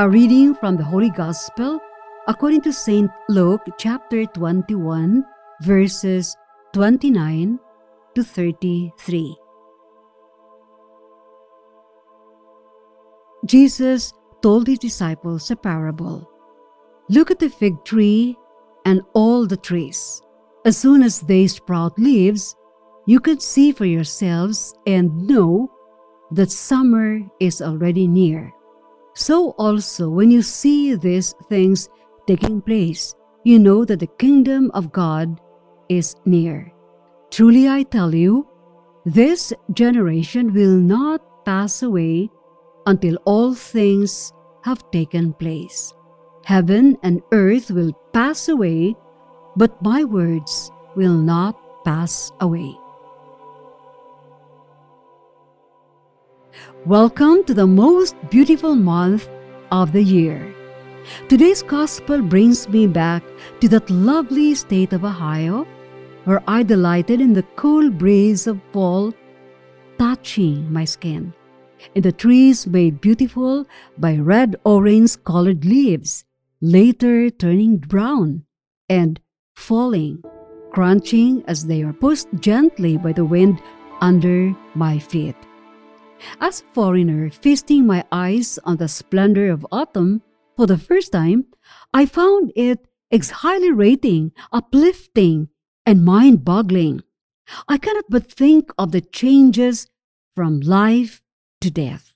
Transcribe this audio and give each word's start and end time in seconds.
A 0.00 0.08
reading 0.08 0.54
from 0.54 0.76
the 0.76 0.84
Holy 0.84 1.10
Gospel 1.10 1.80
according 2.28 2.60
to 2.60 2.72
St. 2.72 3.10
Luke 3.28 3.62
chapter 3.78 4.26
21, 4.26 5.24
verses 5.62 6.36
29 6.72 7.58
to 8.14 8.22
33. 8.22 9.36
Jesus 13.44 14.12
told 14.40 14.68
his 14.68 14.78
disciples 14.78 15.50
a 15.50 15.56
parable. 15.56 16.30
Look 17.08 17.32
at 17.32 17.40
the 17.40 17.50
fig 17.50 17.84
tree 17.84 18.36
and 18.84 19.02
all 19.14 19.48
the 19.48 19.56
trees. 19.56 20.22
As 20.64 20.76
soon 20.76 21.02
as 21.02 21.22
they 21.22 21.48
sprout 21.48 21.98
leaves, 21.98 22.54
you 23.08 23.18
can 23.18 23.40
see 23.40 23.72
for 23.72 23.84
yourselves 23.84 24.76
and 24.86 25.26
know 25.26 25.68
that 26.30 26.52
summer 26.52 27.18
is 27.40 27.60
already 27.60 28.06
near. 28.06 28.54
So 29.18 29.50
also, 29.58 30.08
when 30.08 30.30
you 30.30 30.42
see 30.42 30.94
these 30.94 31.34
things 31.50 31.88
taking 32.28 32.62
place, 32.62 33.16
you 33.42 33.58
know 33.58 33.84
that 33.84 33.98
the 33.98 34.06
kingdom 34.06 34.70
of 34.74 34.92
God 34.92 35.40
is 35.88 36.14
near. 36.24 36.72
Truly 37.32 37.68
I 37.68 37.82
tell 37.82 38.14
you, 38.14 38.46
this 39.04 39.52
generation 39.74 40.54
will 40.54 40.78
not 40.78 41.20
pass 41.44 41.82
away 41.82 42.30
until 42.86 43.18
all 43.24 43.54
things 43.54 44.32
have 44.62 44.88
taken 44.92 45.32
place. 45.32 45.92
Heaven 46.44 46.96
and 47.02 47.20
earth 47.32 47.72
will 47.72 47.92
pass 48.12 48.48
away, 48.48 48.94
but 49.56 49.82
my 49.82 50.04
words 50.04 50.70
will 50.94 51.18
not 51.18 51.58
pass 51.84 52.30
away. 52.38 52.78
Welcome 56.86 57.44
to 57.44 57.54
the 57.54 57.66
most 57.66 58.16
beautiful 58.30 58.74
month 58.74 59.28
of 59.70 59.92
the 59.92 60.02
year. 60.02 60.54
Today's 61.28 61.62
gospel 61.62 62.22
brings 62.22 62.68
me 62.68 62.86
back 62.86 63.22
to 63.60 63.68
that 63.68 63.90
lovely 63.90 64.54
state 64.54 64.92
of 64.92 65.04
Ohio 65.04 65.66
where 66.24 66.42
I 66.46 66.62
delighted 66.62 67.20
in 67.20 67.32
the 67.32 67.44
cool 67.56 67.90
breeze 67.90 68.46
of 68.46 68.60
fall 68.72 69.12
touching 69.98 70.72
my 70.72 70.84
skin, 70.84 71.34
in 71.94 72.02
the 72.02 72.12
trees 72.12 72.66
made 72.66 73.00
beautiful 73.00 73.66
by 73.98 74.16
red 74.16 74.56
orange 74.64 75.22
colored 75.24 75.64
leaves, 75.64 76.24
later 76.60 77.30
turning 77.30 77.78
brown 77.78 78.44
and 78.88 79.20
falling, 79.56 80.22
crunching 80.72 81.44
as 81.46 81.66
they 81.66 81.82
are 81.82 81.92
pushed 81.92 82.28
gently 82.40 82.96
by 82.96 83.12
the 83.12 83.24
wind 83.24 83.60
under 84.00 84.54
my 84.74 84.98
feet. 84.98 85.36
As 86.40 86.60
a 86.60 86.74
foreigner 86.74 87.30
feasting 87.30 87.86
my 87.86 88.04
eyes 88.10 88.58
on 88.64 88.76
the 88.76 88.88
splendor 88.88 89.50
of 89.50 89.66
autumn 89.70 90.22
for 90.56 90.66
the 90.66 90.78
first 90.78 91.12
time, 91.12 91.46
I 91.92 92.06
found 92.06 92.52
it 92.56 92.86
exhilarating, 93.10 94.32
uplifting, 94.52 95.48
and 95.86 96.04
mind 96.04 96.44
boggling. 96.44 97.02
I 97.68 97.78
cannot 97.78 98.04
but 98.08 98.30
think 98.30 98.72
of 98.78 98.92
the 98.92 99.00
changes 99.00 99.88
from 100.34 100.60
life 100.60 101.22
to 101.60 101.70
death. 101.70 102.14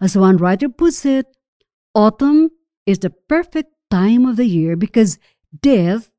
As 0.00 0.16
one 0.16 0.36
writer 0.36 0.68
puts 0.68 1.04
it, 1.04 1.26
autumn 1.94 2.50
is 2.86 2.98
the 2.98 3.10
perfect 3.10 3.72
time 3.90 4.26
of 4.26 4.36
the 4.36 4.46
year 4.46 4.76
because 4.76 5.18
death 5.62 6.10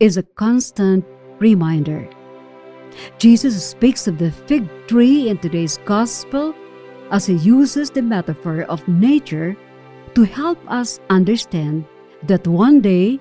is 0.00 0.16
a 0.16 0.22
constant 0.22 1.04
reminder. 1.38 2.08
Jesus 3.18 3.54
speaks 3.64 4.06
of 4.06 4.18
the 4.18 4.30
fig 4.30 4.68
tree 4.86 5.28
in 5.28 5.38
today's 5.38 5.78
gospel 5.84 6.54
as 7.10 7.26
he 7.26 7.34
uses 7.34 7.90
the 7.90 8.02
metaphor 8.02 8.62
of 8.62 8.86
nature 8.88 9.56
to 10.14 10.22
help 10.24 10.58
us 10.68 11.00
understand 11.10 11.84
that 12.24 12.46
one 12.46 12.80
day 12.80 13.20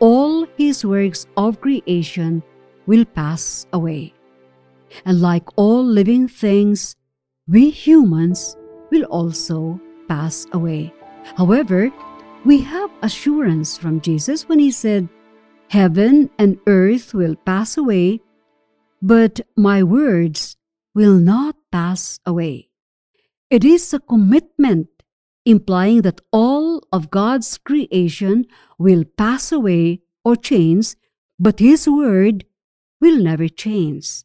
all 0.00 0.46
his 0.56 0.84
works 0.84 1.26
of 1.36 1.60
creation 1.60 2.42
will 2.86 3.04
pass 3.04 3.66
away. 3.72 4.12
And 5.04 5.20
like 5.20 5.44
all 5.56 5.84
living 5.84 6.28
things, 6.28 6.96
we 7.48 7.70
humans 7.70 8.56
will 8.90 9.04
also 9.04 9.80
pass 10.08 10.46
away. 10.52 10.92
However, 11.36 11.90
we 12.44 12.60
have 12.60 12.90
assurance 13.02 13.78
from 13.78 14.00
Jesus 14.00 14.48
when 14.48 14.58
he 14.58 14.70
said, 14.70 15.08
Heaven 15.68 16.30
and 16.38 16.58
earth 16.66 17.14
will 17.14 17.34
pass 17.34 17.78
away, 17.78 18.20
but 19.04 19.38
my 19.54 19.82
words 19.82 20.56
will 20.94 21.12
not 21.12 21.56
pass 21.70 22.18
away. 22.24 22.70
It 23.50 23.62
is 23.62 23.92
a 23.92 24.00
commitment 24.00 24.88
implying 25.44 26.00
that 26.02 26.22
all 26.32 26.80
of 26.90 27.10
God's 27.10 27.58
creation 27.58 28.46
will 28.78 29.04
pass 29.04 29.52
away 29.52 30.00
or 30.24 30.36
change, 30.36 30.94
but 31.38 31.58
His 31.60 31.86
Word 31.86 32.46
will 32.98 33.18
never 33.22 33.46
change. 33.46 34.24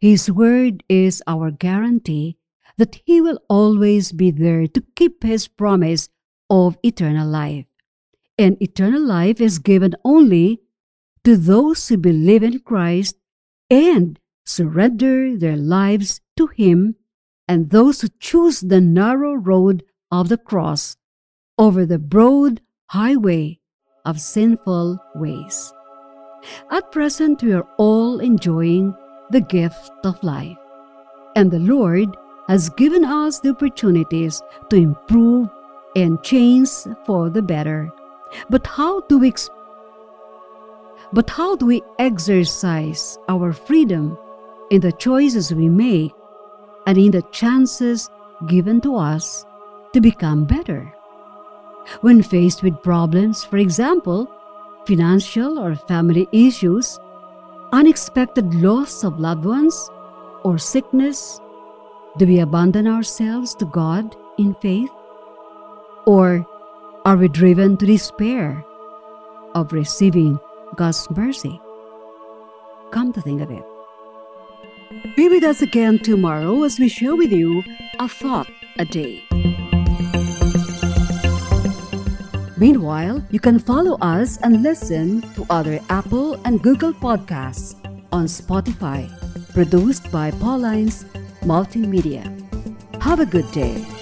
His 0.00 0.28
Word 0.28 0.82
is 0.88 1.22
our 1.28 1.52
guarantee 1.52 2.36
that 2.78 3.00
He 3.04 3.20
will 3.20 3.38
always 3.48 4.10
be 4.10 4.32
there 4.32 4.66
to 4.66 4.82
keep 4.96 5.22
His 5.22 5.46
promise 5.46 6.08
of 6.50 6.76
eternal 6.82 7.28
life. 7.28 7.66
And 8.36 8.60
eternal 8.60 9.02
life 9.02 9.40
is 9.40 9.60
given 9.60 9.94
only 10.04 10.62
to 11.22 11.36
those 11.36 11.86
who 11.86 11.96
believe 11.96 12.42
in 12.42 12.58
Christ 12.58 13.14
and 13.70 14.18
surrender 14.44 15.36
their 15.36 15.56
lives 15.56 16.20
to 16.36 16.48
Him, 16.48 16.96
and 17.46 17.70
those 17.70 18.00
who 18.00 18.08
choose 18.18 18.60
the 18.60 18.80
narrow 18.80 19.34
road 19.34 19.84
of 20.10 20.28
the 20.28 20.38
cross 20.38 20.96
over 21.58 21.86
the 21.86 21.98
broad 21.98 22.60
highway 22.86 23.60
of 24.04 24.20
sinful 24.20 24.98
ways. 25.14 25.72
At 26.70 26.90
present, 26.90 27.42
we 27.42 27.52
are 27.52 27.68
all 27.76 28.18
enjoying 28.18 28.94
the 29.30 29.42
gift 29.42 29.90
of 30.04 30.22
life, 30.24 30.56
and 31.36 31.50
the 31.50 31.58
Lord 31.58 32.16
has 32.48 32.70
given 32.70 33.04
us 33.04 33.38
the 33.38 33.50
opportunities 33.50 34.42
to 34.70 34.76
improve 34.76 35.48
and 35.94 36.22
change 36.22 36.70
for 37.04 37.30
the 37.30 37.42
better. 37.42 37.90
But 38.48 38.66
how 38.66 39.02
do 39.02 39.18
we 39.18 39.28
but 41.12 41.28
how 41.28 41.56
do 41.56 41.66
we 41.66 41.82
exercise 41.98 43.18
our 43.28 43.52
freedom 43.52 44.16
in 44.70 44.80
the 44.80 44.92
choices 44.92 45.52
we 45.52 45.68
make 45.68 46.12
and 46.86 46.96
in 46.96 47.10
the 47.10 47.22
chances 47.32 48.08
given 48.46 48.80
to 48.82 48.96
us 48.96 49.44
to 49.92 50.00
become 50.00 50.44
better? 50.44 50.94
When 52.02 52.22
faced 52.22 52.62
with 52.62 52.82
problems, 52.82 53.44
for 53.44 53.56
example, 53.56 54.30
financial 54.86 55.58
or 55.58 55.74
family 55.74 56.28
issues, 56.32 56.98
unexpected 57.72 58.54
loss 58.54 59.02
of 59.02 59.18
loved 59.18 59.44
ones, 59.44 59.90
or 60.44 60.58
sickness, 60.58 61.40
do 62.18 62.26
we 62.26 62.40
abandon 62.40 62.86
ourselves 62.86 63.54
to 63.56 63.64
God 63.66 64.16
in 64.38 64.54
faith? 64.54 64.90
Or 66.06 66.46
are 67.04 67.16
we 67.16 67.28
driven 67.28 67.76
to 67.78 67.86
despair 67.86 68.64
of 69.54 69.72
receiving 69.72 70.38
God's 70.76 71.08
mercy. 71.10 71.60
Come 72.92 73.12
to 73.12 73.20
think 73.20 73.42
of 73.42 73.50
it. 73.50 73.64
Be 75.16 75.28
with 75.28 75.44
us 75.44 75.62
again 75.62 75.98
tomorrow 75.98 76.64
as 76.64 76.78
we 76.78 76.88
share 76.88 77.14
with 77.14 77.32
you 77.32 77.62
a 77.98 78.08
thought 78.08 78.48
a 78.78 78.84
day. 78.84 79.24
Meanwhile, 82.56 83.24
you 83.30 83.40
can 83.40 83.58
follow 83.58 83.96
us 84.00 84.38
and 84.42 84.62
listen 84.62 85.22
to 85.34 85.46
other 85.48 85.80
Apple 85.88 86.40
and 86.44 86.62
Google 86.62 86.92
podcasts 86.92 87.74
on 88.12 88.26
Spotify, 88.26 89.08
produced 89.54 90.10
by 90.12 90.30
Paulines 90.32 91.04
Multimedia. 91.40 92.28
Have 93.00 93.20
a 93.20 93.26
good 93.26 93.50
day. 93.52 93.99